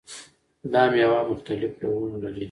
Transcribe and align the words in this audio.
دا 0.73 0.81
میوه 0.91 1.19
مختلف 1.31 1.71
ډولونه 1.81 2.17
لري. 2.23 2.39